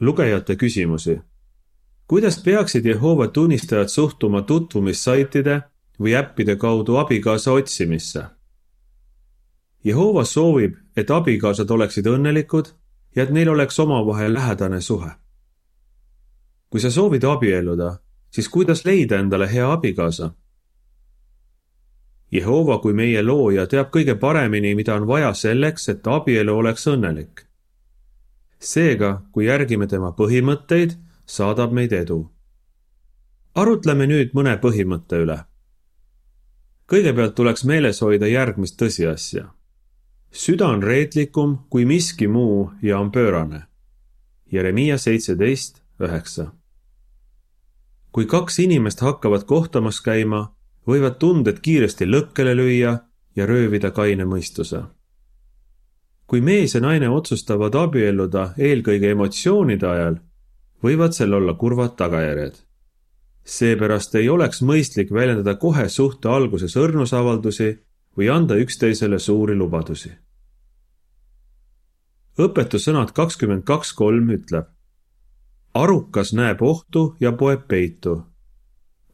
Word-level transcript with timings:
lugejate 0.00 0.56
küsimusi. 0.56 1.20
kuidas 2.08 2.42
peaksid 2.42 2.84
Jehova 2.84 3.28
tunnistajad 3.28 3.88
suhtuma 3.88 4.42
tutvumissaitide 4.42 5.62
või 6.00 6.14
äppide 6.16 6.56
kaudu 6.56 6.96
abikaasa 6.96 7.52
otsimisse? 7.52 8.24
Jehova 9.84 10.24
soovib, 10.24 10.74
et 10.96 11.10
abikaasad 11.10 11.70
oleksid 11.70 12.06
õnnelikud 12.06 12.68
ja 13.16 13.22
et 13.22 13.30
neil 13.30 13.48
oleks 13.48 13.78
omavahel 13.80 14.34
lähedane 14.34 14.80
suhe. 14.80 15.10
kui 16.70 16.80
sa 16.80 16.90
soovid 16.90 17.24
abielluda, 17.24 17.98
siis 18.30 18.48
kuidas 18.48 18.84
leida 18.84 19.18
endale 19.18 19.52
hea 19.52 19.72
abikaasa? 19.72 20.30
Jehova 22.32 22.78
kui 22.78 22.92
meie 22.92 23.22
looja 23.22 23.66
teab 23.66 23.88
kõige 23.90 24.14
paremini, 24.14 24.74
mida 24.74 24.94
on 24.94 25.06
vaja 25.06 25.32
selleks, 25.34 25.88
et 25.88 26.06
abielu 26.06 26.56
oleks 26.56 26.86
õnnelik. 26.86 27.47
Seega, 28.58 29.22
kui 29.32 29.46
järgime 29.46 29.86
tema 29.86 30.12
põhimõtteid, 30.12 30.96
saadab 31.26 31.72
meid 31.72 31.92
edu. 31.92 32.30
arutleme 33.54 34.06
nüüd 34.06 34.34
mõne 34.34 34.56
põhimõtte 34.60 35.16
üle. 35.24 35.38
kõigepealt 36.86 37.34
tuleks 37.34 37.64
meeles 37.64 38.00
hoida 38.00 38.26
järgmist 38.26 38.76
tõsiasja. 38.82 39.48
süda 40.32 40.66
on 40.66 40.82
reetlikum 40.82 41.58
kui 41.70 41.84
miski 41.84 42.28
muu 42.28 42.70
ja 42.82 42.98
on 42.98 43.10
pöörane. 43.10 43.62
Jeremiia 44.52 44.98
seitseteist, 44.98 45.82
üheksa. 46.00 46.52
kui 48.12 48.26
kaks 48.26 48.58
inimest 48.58 49.00
hakkavad 49.00 49.44
kohtamas 49.44 50.00
käima 50.00 50.54
võivad 50.86 51.18
tunded 51.18 51.60
kiiresti 51.60 52.06
lõkkele 52.06 52.54
lüüa 52.56 52.98
ja 53.36 53.46
röövida 53.46 53.90
kaine 53.90 54.24
mõistuse. 54.24 54.82
Kui 56.28 56.40
mees 56.44 56.74
ja 56.74 56.80
naine 56.84 57.08
otsustavad 57.08 57.74
abielluda 57.74 58.52
eelkõige 58.68 59.10
emotsioonide 59.14 59.86
ajal, 59.88 60.18
võivad 60.84 61.16
sel 61.16 61.34
olla 61.34 61.54
kurvad 61.54 61.96
tagajärjed. 61.96 62.54
seepärast 63.48 64.14
ei 64.14 64.28
oleks 64.28 64.62
mõistlik 64.62 65.12
väljendada 65.12 65.54
kohe 65.54 65.88
suhte 65.88 66.28
alguses 66.28 66.76
õrnusavaldusi 66.76 67.68
või 68.16 68.28
anda 68.28 68.54
üksteisele 68.54 69.18
suuri 69.18 69.56
lubadusi. 69.56 70.12
õpetussõnad 72.38 73.12
kakskümmend 73.12 73.64
kaks 73.64 73.92
kolm 73.92 74.30
ütleb. 74.30 74.66
arukas 75.74 76.32
näeb 76.32 76.62
ohtu 76.62 77.16
ja 77.20 77.32
poeb 77.32 77.68
peitu 77.68 78.28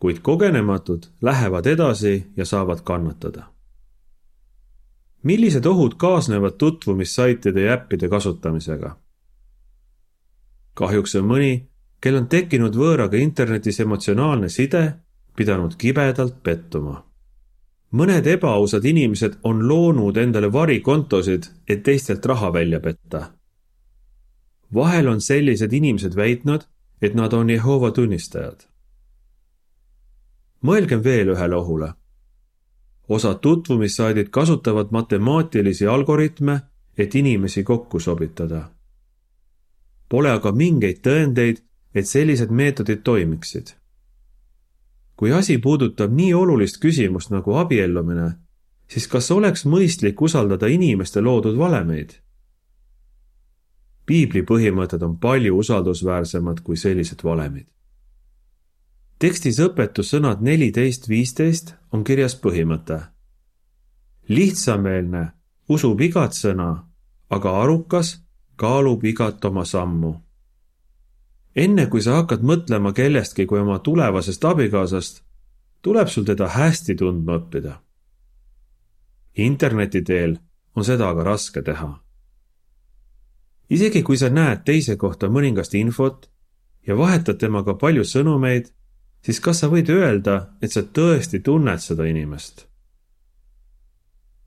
kuid 0.05 0.19
kogenematud 0.23 1.03
lähevad 1.23 1.67
edasi 1.67 2.33
ja 2.37 2.45
saavad 2.45 2.79
kannatada. 2.85 3.54
Millised 5.25 5.67
ohud 5.67 5.95
kaasnevad 5.99 6.59
tutvumissaitide 6.59 7.61
ja 7.61 7.73
äppide 7.73 8.09
kasutamisega? 8.09 8.97
kahjuks 10.75 11.15
on 11.15 11.27
mõni, 11.31 11.53
kel 12.01 12.17
on 12.19 12.27
tekkinud 12.29 12.75
võõraga 12.75 13.17
internetis 13.23 13.79
emotsionaalne 13.81 14.49
side, 14.49 14.83
pidanud 15.37 15.77
kibedalt 15.79 16.43
pettuma. 16.43 17.05
mõned 17.93 18.27
ebaausad 18.27 18.85
inimesed 18.85 19.39
on 19.43 19.69
loonud 19.69 20.17
endale 20.17 20.53
varikontosid, 20.53 21.51
et 21.69 21.83
teistelt 21.83 22.27
raha 22.27 22.53
välja 22.53 22.81
petta. 22.81 23.31
vahel 24.75 25.09
on 25.09 25.21
sellised 25.21 25.73
inimesed 25.73 26.17
väitnud, 26.17 26.67
et 27.03 27.15
nad 27.15 27.33
on 27.33 27.51
Jehova 27.51 27.91
tunnistajad 27.91 28.75
mõelgem 30.65 31.03
veel 31.05 31.35
ühele 31.35 31.57
ohule. 31.57 31.93
Osad 33.09 33.39
tutvumissaidid 33.41 34.29
kasutavad 34.31 34.87
matemaatilisi 34.91 35.87
algoritme, 35.87 36.61
et 36.99 37.15
inimesi 37.15 37.65
kokku 37.65 38.01
sobitada. 38.01 38.71
Pole 40.09 40.31
aga 40.31 40.53
mingeid 40.53 41.01
tõendeid, 41.03 41.63
et 41.95 42.07
sellised 42.07 42.51
meetodid 42.51 43.03
toimiksid. 43.05 43.75
kui 45.17 45.33
asi 45.33 45.59
puudutab 45.59 46.11
nii 46.13 46.35
olulist 46.35 46.81
küsimust 46.83 47.31
nagu 47.31 47.55
abiellumine, 47.55 48.33
siis 48.89 49.07
kas 49.09 49.31
oleks 49.31 49.63
mõistlik 49.65 50.23
usaldada 50.23 50.67
inimeste 50.67 51.21
loodud 51.21 51.59
valemeid? 51.59 52.11
piibli 54.07 54.43
põhimõtted 54.43 55.03
on 55.03 55.19
palju 55.19 55.57
usaldusväärsemad 55.59 56.61
kui 56.61 56.77
sellised 56.77 57.23
valemid 57.25 57.67
tekstis 59.19 59.61
õpetussõnad 59.61 60.43
neliteist, 60.43 61.09
viisteist 61.09 61.75
on 61.93 62.05
kirjas 62.05 62.35
põhimõte. 62.37 63.01
lihtsameelne 64.29 65.33
usub 65.69 66.01
igat 66.01 66.33
sõna, 66.33 66.87
aga 67.31 67.61
arukas 67.63 68.25
kaalub 68.57 69.05
igat 69.05 69.45
oma 69.45 69.65
sammu. 69.65 70.15
enne 71.57 71.87
kui 71.87 72.03
sa 72.03 72.15
hakkad 72.15 72.43
mõtlema 72.43 72.93
kellestki 72.93 73.47
kui 73.47 73.61
oma 73.61 73.79
tulevasest 73.79 74.45
abikaasast, 74.45 75.23
tuleb 75.83 76.09
sul 76.09 76.25
teda 76.25 76.49
hästi 76.49 76.95
tundma 76.95 77.39
õppida. 77.39 77.81
interneti 79.37 80.03
teel 80.03 80.39
on 80.77 80.85
seda 80.85 81.09
aga 81.09 81.23
raske 81.25 81.63
teha. 81.63 82.01
isegi 83.71 84.03
kui 84.03 84.17
sa 84.17 84.29
näed 84.29 84.65
teise 84.65 84.97
kohta 84.97 85.29
mõningast 85.29 85.75
infot 85.75 86.31
ja 86.87 86.97
vahetad 86.97 87.39
temaga 87.39 87.75
palju 87.75 88.05
sõnumeid 88.05 88.73
siis 89.25 89.41
kas 89.41 89.61
sa 89.63 89.71
võid 89.73 89.89
öelda, 89.91 90.55
et 90.63 90.73
sa 90.73 90.83
tõesti 90.83 91.41
tunned 91.41 91.81
seda 91.81 92.07
inimest? 92.11 92.67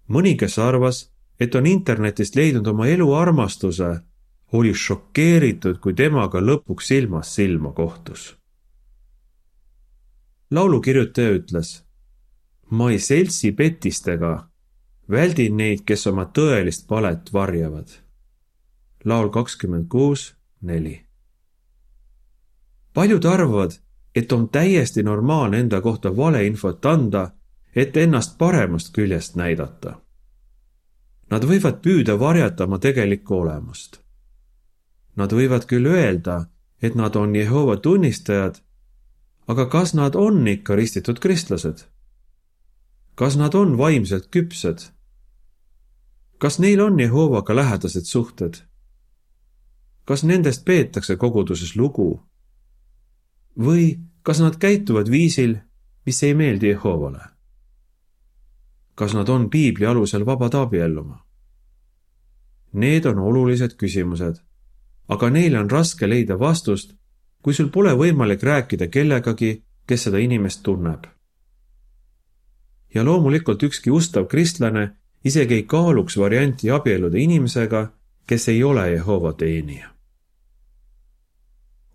mõni, 0.08 0.38
kes 0.40 0.58
arvas, 0.60 1.10
et 1.40 1.56
on 1.56 1.66
internetist 1.68 2.36
leidnud 2.36 2.68
oma 2.68 2.88
elu 2.88 3.08
armastuse, 3.14 3.90
oli 4.54 4.74
šokeeritud, 4.74 5.80
kui 5.84 5.94
temaga 5.94 6.40
lõpuks 6.40 6.88
silmast 6.88 7.36
silma 7.36 7.74
kohtus. 7.74 8.36
laulukirjutaja 10.52 11.32
ütles. 11.40 11.84
ma 12.70 12.92
ei 12.92 13.00
seltsi 13.00 13.52
petistega, 13.52 14.50
väldin 15.10 15.58
neid, 15.58 15.84
kes 15.86 16.08
oma 16.08 16.26
tõelist 16.26 16.88
palet 16.88 17.34
varjavad. 17.34 17.90
laul 19.06 19.30
kakskümmend 19.30 19.88
kuus, 19.88 20.36
neli. 20.62 21.06
paljud 22.94 23.26
arvavad, 23.26 23.87
et 24.18 24.32
on 24.32 24.50
täiesti 24.50 25.04
normaalne 25.04 25.60
enda 25.60 25.82
kohta 25.82 26.18
valeinfot 26.18 26.86
anda, 26.86 27.30
et 27.76 27.98
ennast 27.98 28.38
paremast 28.38 28.90
küljest 28.96 29.36
näidata. 29.38 30.00
Nad 31.30 31.44
võivad 31.46 31.82
püüda 31.84 32.16
varjata 32.20 32.66
oma 32.66 32.80
tegelikku 32.82 33.36
olemust. 33.36 34.00
Nad 35.16 35.34
võivad 35.38 35.68
küll 35.70 35.86
öelda, 35.86 36.48
et 36.82 36.96
nad 36.96 37.16
on 37.16 37.36
Jehova 37.36 37.78
tunnistajad, 37.78 38.58
aga 39.48 39.66
kas 39.70 39.94
nad 39.94 40.16
on 40.16 40.48
ikka 40.48 40.76
ristitud 40.76 41.20
kristlased? 41.20 41.86
kas 43.18 43.36
nad 43.38 43.56
on 43.56 43.78
vaimselt 43.78 44.28
küpsed? 44.34 44.90
kas 46.38 46.60
neil 46.60 46.82
on 46.82 47.00
Jehovaga 47.00 47.56
lähedased 47.56 48.10
suhted? 48.10 48.64
kas 50.06 50.24
nendest 50.24 50.66
peetakse 50.66 51.16
koguduses 51.16 51.76
lugu? 51.76 52.24
või 53.58 54.07
kas 54.28 54.40
nad 54.44 54.58
käituvad 54.60 55.08
viisil, 55.12 55.56
mis 56.06 56.24
ei 56.24 56.34
meeldi 56.34 56.68
Jehovale? 56.68 57.20
kas 58.96 59.14
nad 59.14 59.30
on 59.30 59.50
piibli 59.50 59.86
alusel 59.86 60.26
vabad 60.26 60.54
abielluma? 60.54 61.26
Need 62.74 63.06
on 63.06 63.20
olulised 63.20 63.78
küsimused, 63.80 64.42
aga 65.08 65.30
neile 65.30 65.60
on 65.60 65.72
raske 65.72 66.10
leida 66.10 66.40
vastust, 66.40 66.96
kui 67.42 67.54
sul 67.54 67.72
pole 67.72 67.96
võimalik 67.96 68.44
rääkida 68.44 68.92
kellegagi, 68.92 69.64
kes 69.88 70.04
seda 70.04 70.18
inimest 70.18 70.64
tunneb. 70.64 71.08
ja 72.94 73.04
loomulikult 73.04 73.64
ükski 73.64 73.92
ustav 73.92 74.28
kristlane 74.28 74.90
isegi 75.24 75.54
ei 75.54 75.64
kaaluks 75.64 76.18
varianti 76.18 76.72
abielluda 76.72 77.18
inimesega, 77.18 77.92
kes 78.28 78.48
ei 78.48 78.64
ole 78.64 78.92
Jehova 78.92 79.34
teenija 79.34 79.97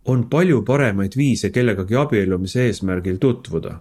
on 0.04 0.28
palju 0.30 0.62
paremaid 0.62 1.12
viise 1.16 1.50
kellegagi 1.50 1.96
abiellumise 1.96 2.66
eesmärgil 2.66 3.16
tutvuda. 3.16 3.80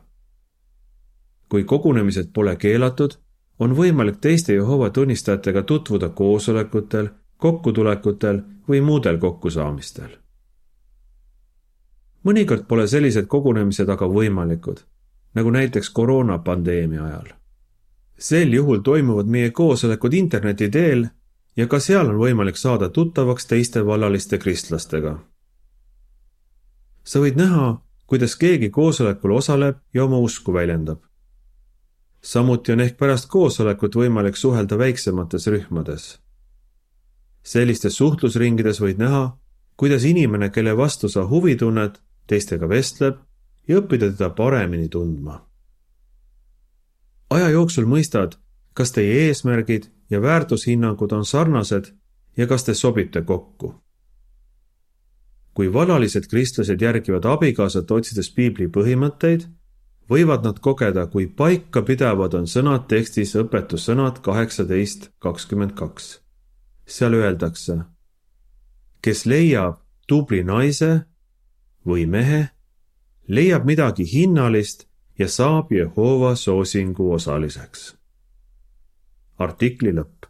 kui 1.49 1.63
kogunemised 1.63 2.29
pole 2.33 2.55
keelatud, 2.55 3.11
on 3.59 3.75
võimalik 3.75 4.21
teiste 4.21 4.53
Jehova 4.53 4.89
tunnistajatega 4.89 5.63
tutvuda 5.63 6.09
koosolekutel, 6.09 7.09
kokkutulekutel 7.37 8.41
või 8.69 8.81
muudel 8.81 9.17
kokkusaamistel. 9.17 10.09
mõnikord 12.23 12.67
pole 12.67 12.87
sellised 12.87 13.25
kogunemised 13.25 13.89
aga 13.89 14.05
võimalikud, 14.05 14.77
nagu 15.33 15.49
näiteks 15.49 15.89
koroonapandeemia 15.89 17.03
ajal. 17.03 17.27
sel 18.17 18.53
juhul 18.53 18.77
toimuvad 18.77 19.25
meie 19.25 19.49
koosolekud 19.49 20.13
interneti 20.13 20.69
teel 20.69 21.07
ja 21.57 21.67
ka 21.67 21.79
seal 21.79 22.09
on 22.09 22.15
võimalik 22.15 22.55
saada 22.55 22.89
tuttavaks 22.89 23.45
teiste 23.45 23.85
vallaliste 23.85 24.37
kristlastega 24.37 25.30
sa 27.03 27.19
võid 27.19 27.37
näha, 27.37 27.81
kuidas 28.05 28.35
keegi 28.35 28.69
koosolekul 28.69 29.31
osaleb 29.31 29.77
ja 29.93 30.03
oma 30.03 30.17
usku 30.17 30.53
väljendab. 30.53 30.99
samuti 32.21 32.71
on 32.71 32.79
ehk 32.79 32.97
pärast 32.97 33.29
koosolekut 33.29 33.95
võimalik 33.95 34.35
suhelda 34.35 34.77
väiksemates 34.77 35.47
rühmades. 35.47 36.19
sellistes 37.43 37.97
suhtlusringides 37.97 38.81
võid 38.81 38.97
näha, 38.97 39.37
kuidas 39.77 40.03
inimene, 40.03 40.49
kelle 40.49 40.77
vastu 40.77 41.09
sa 41.09 41.27
huvi 41.27 41.55
tunned, 41.55 41.97
teistega 42.27 42.69
vestleb 42.69 43.17
ja 43.67 43.79
õppida 43.79 44.11
teda 44.11 44.29
paremini 44.29 44.89
tundma. 44.89 45.47
aja 47.29 47.49
jooksul 47.49 47.85
mõistad, 47.85 48.37
kas 48.73 48.91
teie 48.91 49.27
eesmärgid 49.27 49.89
ja 50.09 50.21
väärtushinnangud 50.21 51.11
on 51.11 51.25
sarnased 51.25 51.93
ja 52.37 52.47
kas 52.47 52.63
te 52.63 52.73
sobite 52.73 53.21
kokku. 53.21 53.75
Kui 55.53 55.73
valalised 55.73 56.27
kristlased 56.31 56.81
järgivad 56.81 57.25
abikaasat 57.27 57.91
otsides 57.91 58.29
piibli 58.35 58.69
põhimõtteid, 58.71 59.47
võivad 60.11 60.45
nad 60.47 60.59
kogeda, 60.59 61.07
kui 61.07 61.27
paikapidavad 61.27 62.35
on 62.39 62.47
sõnad 62.47 62.87
tekstis 62.91 63.35
õpetussõnad 63.39 64.21
kaheksateist 64.23 65.11
kakskümmend 65.19 65.75
kaks. 65.75 66.19
seal 66.85 67.13
öeldakse, 67.13 67.77
kes 69.01 69.25
leiab 69.25 69.77
tubli 70.07 70.43
naise 70.43 71.05
või 71.87 72.05
mehe, 72.05 72.49
leiab 73.27 73.65
midagi 73.65 74.03
hinnalist 74.03 74.87
ja 75.17 75.27
saab 75.27 75.71
Jehova 75.71 76.35
soosingu 76.35 77.11
osaliseks. 77.13 77.95
artikli 79.37 79.91
lõpp 79.91 80.20